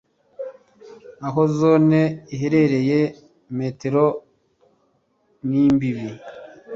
[1.27, 2.01] aho Zone
[2.33, 2.99] iherereye
[3.57, 4.05] metero
[5.49, 6.07] n imbibi